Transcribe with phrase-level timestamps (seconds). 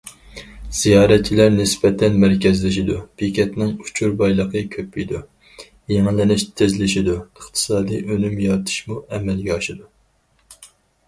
[0.75, 5.21] زىيارەتچىلەر نىسبەتەن مەركەزلىشىدۇ، بېكەتنىڭ ئۇچۇر بايلىقى كۆپىيىدۇ،
[5.95, 9.91] يېڭىلىنىشى تېزلىشىدۇ، ئىقتىسادىي ئۈنۈم يارىتىشمۇ ئەمەلگە ئاشىدۇ.